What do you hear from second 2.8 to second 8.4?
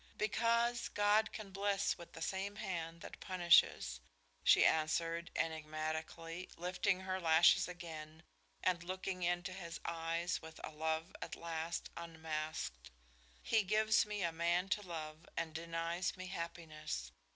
that punishes," she answered, enigmatically, lifting her lashes again